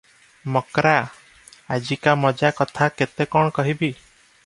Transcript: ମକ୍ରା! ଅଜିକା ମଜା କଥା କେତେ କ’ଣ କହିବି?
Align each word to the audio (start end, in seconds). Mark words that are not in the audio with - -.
ମକ୍ରା! 0.55 0.93
ଅଜିକା 1.77 2.17
ମଜା 2.25 2.53
କଥା 2.63 2.91
କେତେ 2.99 3.33
କ’ଣ 3.37 3.57
କହିବି? 3.61 3.97